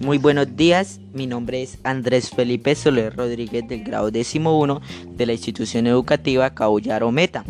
Muy 0.00 0.16
buenos 0.16 0.56
días, 0.56 1.00
mi 1.12 1.26
nombre 1.26 1.62
es 1.62 1.78
Andrés 1.82 2.30
Felipe 2.30 2.74
Soler 2.74 3.14
Rodríguez 3.14 3.68
del 3.68 3.84
grado 3.84 4.10
décimo 4.10 4.58
1 4.58 4.80
de 5.16 5.26
la 5.26 5.34
institución 5.34 5.86
educativa 5.86 6.54
Caullaro 6.54 7.12
Meta. 7.12 7.44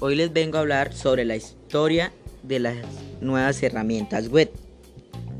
Hoy 0.00 0.16
les 0.16 0.32
vengo 0.32 0.56
a 0.58 0.62
hablar 0.62 0.92
sobre 0.92 1.24
la 1.24 1.36
historia 1.36 2.12
de 2.42 2.58
las 2.58 2.76
nuevas 3.20 3.62
herramientas 3.62 4.28
web. 4.28 4.50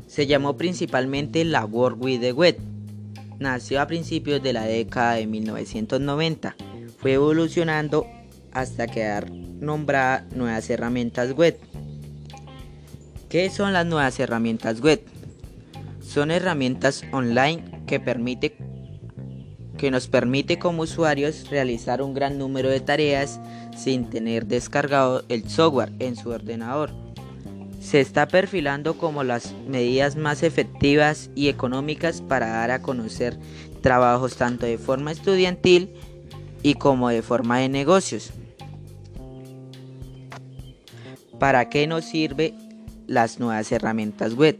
Se 0.07 0.27
llamó 0.27 0.55
principalmente 0.55 1.43
la 1.43 1.65
World 1.65 2.01
Wide 2.01 2.31
Web. 2.31 2.57
Nació 3.39 3.81
a 3.81 3.87
principios 3.87 4.41
de 4.41 4.53
la 4.53 4.63
década 4.63 5.15
de 5.15 5.27
1990. 5.27 6.55
Fue 6.99 7.13
evolucionando 7.13 8.07
hasta 8.51 8.87
quedar 8.87 9.29
nombrada 9.29 10.25
nuevas 10.33 10.69
herramientas 10.69 11.33
web. 11.33 11.59
¿Qué 13.29 13.49
son 13.49 13.73
las 13.73 13.85
nuevas 13.85 14.17
herramientas 14.21 14.79
web? 14.79 15.01
Son 15.99 16.31
herramientas 16.31 17.03
online 17.11 17.83
que, 17.85 17.99
permite, 17.99 18.55
que 19.77 19.91
nos 19.91 20.07
permite 20.07 20.57
como 20.59 20.83
usuarios 20.83 21.49
realizar 21.49 22.01
un 22.01 22.13
gran 22.13 22.37
número 22.37 22.69
de 22.69 22.79
tareas 22.79 23.41
sin 23.75 24.09
tener 24.09 24.45
descargado 24.45 25.25
el 25.27 25.49
software 25.49 25.91
en 25.99 26.15
su 26.15 26.29
ordenador. 26.29 26.91
Se 27.81 27.99
está 27.99 28.29
perfilando 28.29 28.97
como 28.97 29.25
las 29.25 29.53
medidas 29.67 30.15
más 30.15 30.41
efectivas 30.41 31.29
y 31.35 31.49
económicas 31.49 32.21
para 32.21 32.47
dar 32.47 32.71
a 32.71 32.81
conocer 32.81 33.37
trabajos 33.81 34.37
tanto 34.37 34.65
de 34.65 34.77
forma 34.77 35.11
estudiantil 35.11 35.93
y 36.63 36.75
como 36.75 37.09
de 37.09 37.21
forma 37.21 37.59
de 37.59 37.67
negocios. 37.67 38.31
¿Para 41.37 41.67
qué 41.67 41.87
nos 41.87 42.05
sirve 42.05 42.53
las 43.07 43.39
nuevas 43.39 43.71
herramientas 43.71 44.35
web? 44.35 44.57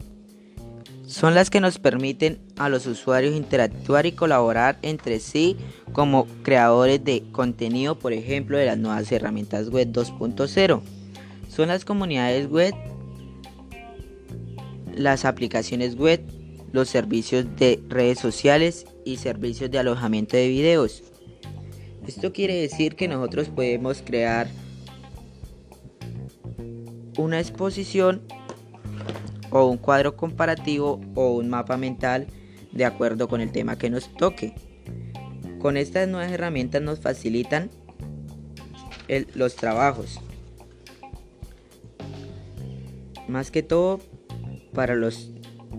son 1.08 1.34
las 1.34 1.48
que 1.48 1.60
nos 1.60 1.78
permiten 1.78 2.38
a 2.58 2.68
los 2.68 2.86
usuarios 2.86 3.34
interactuar 3.34 4.04
y 4.04 4.12
colaborar 4.12 4.78
entre 4.82 5.20
sí 5.20 5.56
como 5.94 6.26
creadores 6.42 7.02
de 7.02 7.24
contenido, 7.32 7.98
por 7.98 8.12
ejemplo, 8.12 8.58
de 8.58 8.66
las 8.66 8.76
nuevas 8.76 9.10
herramientas 9.10 9.70
web 9.70 9.90
2.0. 9.90 10.82
Son 11.48 11.68
las 11.68 11.86
comunidades 11.86 12.50
web, 12.50 12.74
las 14.94 15.24
aplicaciones 15.24 15.96
web, 15.96 16.20
los 16.72 16.90
servicios 16.90 17.46
de 17.56 17.82
redes 17.88 18.18
sociales 18.18 18.84
y 19.06 19.16
servicios 19.16 19.70
de 19.70 19.78
alojamiento 19.78 20.36
de 20.36 20.48
videos. 20.48 21.02
Esto 22.06 22.34
quiere 22.34 22.54
decir 22.54 22.96
que 22.96 23.08
nosotros 23.08 23.48
podemos 23.48 24.02
crear 24.04 24.46
una 27.16 27.40
exposición 27.40 28.22
o 29.50 29.66
un 29.66 29.78
cuadro 29.78 30.16
comparativo 30.16 31.00
o 31.14 31.32
un 31.32 31.48
mapa 31.48 31.76
mental 31.76 32.26
de 32.72 32.84
acuerdo 32.84 33.28
con 33.28 33.40
el 33.40 33.52
tema 33.52 33.78
que 33.78 33.90
nos 33.90 34.12
toque. 34.14 34.54
Con 35.58 35.76
estas 35.76 36.08
nuevas 36.08 36.30
herramientas 36.30 36.82
nos 36.82 37.00
facilitan 37.00 37.70
los 39.34 39.56
trabajos. 39.56 40.20
Más 43.26 43.50
que 43.50 43.62
todo 43.62 44.00
para 44.72 44.94
los 44.94 45.30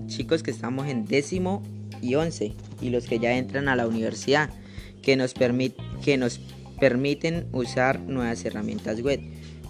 chicos 0.08 0.44
que 0.44 0.52
estamos 0.52 0.88
en 0.88 1.06
décimo 1.06 1.64
y 2.02 2.16
once 2.16 2.54
y 2.82 2.90
los 2.90 3.06
que 3.06 3.20
ya 3.20 3.38
entran 3.38 3.68
a 3.68 3.76
la 3.76 3.88
universidad 3.88 4.50
que 5.02 5.16
nos, 5.16 5.34
que 5.34 6.18
nos 6.18 6.40
permiten 6.80 7.48
usar 7.52 8.00
nuevas 8.00 8.44
herramientas 8.46 9.02
web 9.02 9.20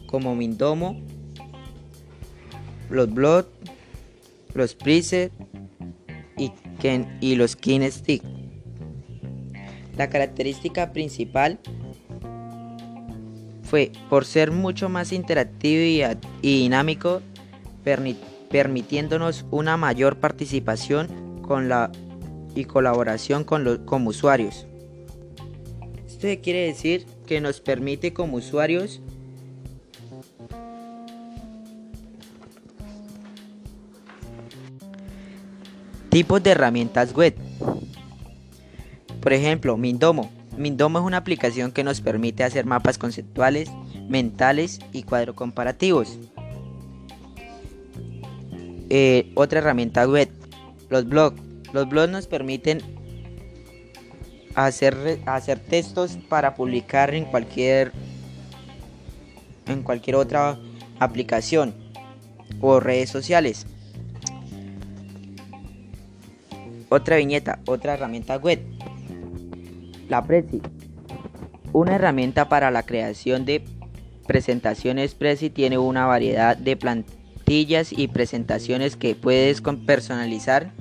como 0.08 0.36
Mindomo, 0.36 1.00
los 2.90 3.14
blogs, 3.14 3.48
los 4.54 4.76
Preset 4.76 5.32
y, 6.38 6.52
y 7.22 7.36
los 7.36 7.56
Kinestick. 7.56 8.24
La 9.98 10.10
característica 10.10 10.94
principal 10.94 11.60
fue 13.64 13.92
por 14.10 14.26
ser 14.26 14.52
mucho 14.52 14.90
más 14.90 15.12
interactivo 15.12 15.84
y, 16.42 16.62
dinámico, 16.62 17.22
permitiéndonos 18.50 19.46
una 19.52 19.78
mayor 19.78 20.18
participación 20.18 21.08
y 22.56 22.66
colaboración 22.66 23.44
con 23.44 23.64
los 23.64 23.80
como 23.80 24.10
usuarios. 24.10 24.66
Esto 26.08 26.28
quiere 26.42 26.66
decir 26.66 27.06
que 27.28 27.42
nos 27.42 27.62
permite 27.62 28.12
como 28.12 28.38
usuarios 28.38 29.02
Tipos 36.20 36.44
de 36.44 36.50
herramientas 36.50 37.14
web. 37.14 37.34
Por 39.22 39.32
ejemplo, 39.32 39.78
Mindomo. 39.78 40.30
Mindomo 40.58 41.00
es 41.00 41.06
una 41.06 41.16
aplicación 41.16 41.72
que 41.72 41.82
nos 41.86 42.02
permite 42.02 42.44
hacer 42.44 42.66
mapas 42.66 42.98
conceptuales, 42.98 43.70
mentales 44.10 44.80
y 44.92 45.04
cuadros 45.04 45.38
comparativos. 45.38 46.20
Eh, 48.90 49.32
otra 49.36 49.60
herramienta 49.60 50.06
web, 50.10 50.30
los 50.90 51.08
blogs. 51.08 51.42
Los 51.72 51.88
blogs 51.88 52.12
nos 52.12 52.28
permiten 52.28 52.82
hacer, 54.56 55.22
hacer 55.26 55.60
textos 55.60 56.18
para 56.28 56.54
publicar 56.54 57.16
en 57.16 57.24
cualquier, 57.24 57.94
en 59.68 59.84
cualquier 59.84 60.18
otra 60.18 60.60
aplicación 61.00 61.74
o 62.60 62.82
redes 62.82 63.10
sociales. 63.10 63.66
Otra 66.90 67.18
viñeta, 67.18 67.60
otra 67.68 67.94
herramienta 67.94 68.38
web. 68.38 68.60
La 70.10 70.24
Prezi. 70.26 70.60
Una 71.72 71.96
herramienta 71.96 72.50
para 72.50 72.72
la 72.72 72.84
creación 72.84 73.46
de 73.46 73.64
presentaciones 74.26 75.14
Prezi 75.14 75.52
tiene 75.52 75.78
una 75.78 76.08
variedad 76.08 76.58
de 76.58 76.76
plantillas 76.76 77.92
y 77.92 78.08
presentaciones 78.08 78.96
que 78.96 79.14
puedes 79.14 79.62
personalizar. 79.86 80.72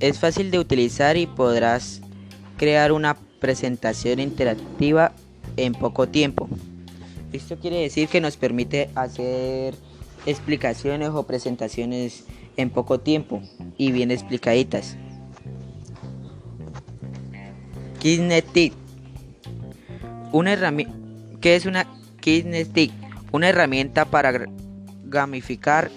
Es 0.00 0.18
fácil 0.18 0.50
de 0.50 0.58
utilizar 0.58 1.16
y 1.16 1.26
podrás 1.26 2.00
crear 2.56 2.90
una 2.90 3.16
presentación 3.38 4.18
interactiva 4.18 5.12
en 5.56 5.72
poco 5.72 6.08
tiempo. 6.08 6.48
Esto 7.32 7.58
quiere 7.58 7.78
decir 7.78 8.08
que 8.08 8.20
nos 8.20 8.36
permite 8.36 8.90
hacer 8.96 9.74
explicaciones 10.26 11.10
o 11.10 11.24
presentaciones 11.24 12.24
en 12.56 12.70
poco 12.70 12.98
tiempo 12.98 13.40
y 13.76 13.92
bien 13.92 14.10
explicaditas. 14.10 14.96
Kinetic. 18.04 18.74
Una 20.30 20.52
herramienta. 20.52 20.94
¿Qué 21.40 21.56
es 21.56 21.64
una? 21.64 21.86
Una 23.32 23.48
herramienta 23.48 24.04
para 24.04 24.44
gamificar 25.04 25.90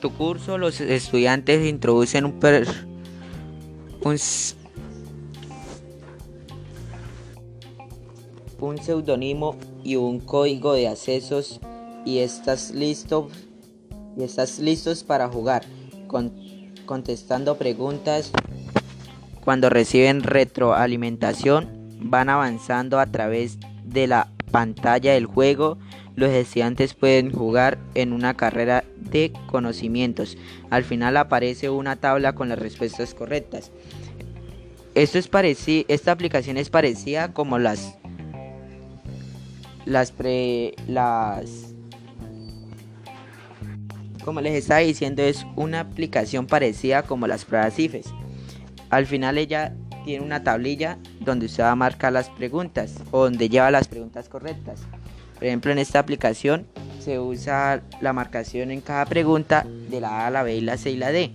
tu 0.00 0.14
curso. 0.14 0.56
Los 0.56 0.80
estudiantes 0.80 1.66
introducen 1.68 2.24
un, 2.24 2.40
un, 4.02 4.16
un 8.60 8.78
seudónimo 8.78 9.56
y 9.84 9.96
un 9.96 10.20
código 10.20 10.72
de 10.72 10.88
accesos 10.88 11.60
y 12.06 12.20
estás 12.20 12.70
listo 12.70 13.28
y 14.16 14.22
estás 14.22 14.58
listos 14.58 15.04
para 15.04 15.28
jugar 15.28 15.66
con, 16.06 16.32
contestando 16.86 17.58
preguntas 17.58 18.32
cuando 19.46 19.70
reciben 19.70 20.24
retroalimentación, 20.24 21.68
van 22.00 22.30
avanzando 22.30 22.98
a 22.98 23.06
través 23.06 23.58
de 23.84 24.08
la 24.08 24.32
pantalla 24.50 25.12
del 25.12 25.26
juego. 25.26 25.78
Los 26.16 26.30
estudiantes 26.30 26.94
pueden 26.94 27.30
jugar 27.30 27.78
en 27.94 28.12
una 28.12 28.34
carrera 28.36 28.82
de 28.96 29.32
conocimientos. 29.46 30.36
Al 30.68 30.82
final 30.82 31.16
aparece 31.16 31.70
una 31.70 31.94
tabla 31.94 32.34
con 32.34 32.48
las 32.48 32.58
respuestas 32.58 33.14
correctas. 33.14 33.70
Esto 34.96 35.16
es 35.16 35.30
esta 35.86 36.10
aplicación 36.10 36.56
es 36.56 36.68
parecida 36.68 37.32
como 37.32 37.60
las 37.60 37.96
las 39.84 40.10
pre 40.10 40.74
las 40.88 41.72
como 44.24 44.40
les 44.40 44.54
estaba 44.54 44.80
diciendo 44.80 45.22
es 45.22 45.46
una 45.54 45.78
aplicación 45.78 46.48
parecida 46.48 47.04
como 47.04 47.28
las 47.28 47.44
pruebas 47.44 47.78
IFES. 47.78 48.25
Al 48.90 49.06
final 49.06 49.38
ella 49.38 49.74
tiene 50.04 50.24
una 50.24 50.44
tablilla 50.44 50.98
donde 51.20 51.46
usted 51.46 51.64
va 51.64 51.72
a 51.72 51.76
marcar 51.76 52.12
las 52.12 52.30
preguntas 52.30 52.94
o 53.10 53.24
donde 53.24 53.48
lleva 53.48 53.70
las 53.70 53.88
preguntas 53.88 54.28
correctas. 54.28 54.82
Por 55.34 55.44
ejemplo, 55.44 55.72
en 55.72 55.78
esta 55.78 55.98
aplicación 55.98 56.66
se 57.00 57.18
usa 57.18 57.82
la 58.00 58.12
marcación 58.12 58.70
en 58.70 58.80
cada 58.80 59.04
pregunta 59.06 59.66
de 59.90 60.00
la 60.00 60.26
A, 60.26 60.30
la 60.30 60.42
B 60.42 60.60
la 60.62 60.76
C 60.76 60.90
y 60.92 60.96
la 60.96 61.10
D. 61.10 61.32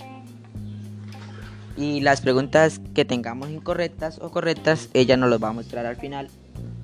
Y 1.77 2.01
las 2.01 2.21
preguntas 2.21 2.81
que 2.93 3.05
tengamos 3.05 3.49
incorrectas 3.49 4.19
o 4.21 4.31
correctas, 4.31 4.89
ella 4.93 5.17
nos 5.17 5.29
las 5.29 5.43
va 5.43 5.49
a 5.49 5.53
mostrar 5.53 5.85
al 5.85 5.95
final 5.95 6.29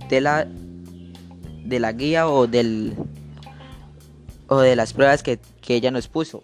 de 0.09 0.21
la, 0.21 0.47
de 1.65 1.79
la 1.79 1.91
guía 1.91 2.27
o 2.29 2.47
del 2.47 2.95
o 4.47 4.59
de 4.59 4.75
las 4.75 4.93
pruebas 4.93 5.23
que, 5.23 5.39
que 5.61 5.75
ella 5.75 5.91
nos 5.91 6.07
puso. 6.07 6.43